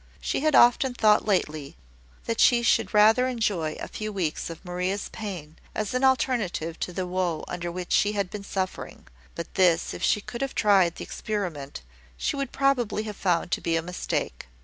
She 0.19 0.39
had 0.39 0.55
often 0.55 0.95
thought 0.95 1.27
lately, 1.27 1.77
that 2.25 2.39
she 2.39 2.63
should 2.63 2.91
rather 2.91 3.27
enjoy 3.27 3.73
a 3.75 3.87
few 3.87 4.11
weeks 4.11 4.49
of 4.49 4.65
Maria's 4.65 5.09
pain, 5.09 5.59
as 5.75 5.93
an 5.93 6.03
alternative 6.03 6.79
to 6.79 6.91
the 6.91 7.05
woe 7.05 7.45
under 7.47 7.71
which 7.71 7.91
she 7.93 8.13
had 8.13 8.31
been 8.31 8.43
suffering; 8.43 9.05
but 9.35 9.53
this, 9.53 9.93
if 9.93 10.01
she 10.01 10.19
could 10.19 10.41
have 10.41 10.55
tried 10.55 10.95
the 10.95 11.03
experiment, 11.03 11.83
she 12.17 12.35
would 12.35 12.51
probably 12.51 13.03
have 13.03 13.15
found 13.15 13.51
to 13.51 13.61
be 13.61 13.75
a 13.75 13.83
mistake. 13.83 14.47